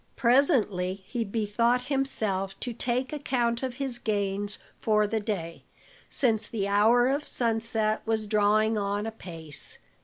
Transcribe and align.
Presently 0.15 1.03
he 1.05 1.23
bethought 1.23 1.83
himself 1.83 2.59
to 2.61 2.73
take 2.73 3.13
account 3.13 3.61
of 3.61 3.75
his 3.75 3.99
gains 3.99 4.57
for 4.79 5.05
the 5.05 5.19
day, 5.19 5.63
since 6.09 6.47
the 6.47 6.67
hour 6.67 7.07
of 7.07 7.27
sunset 7.27 8.01
was 8.07 8.25
drawing 8.25 8.79
on 8.79 9.05
apace. 9.05 9.77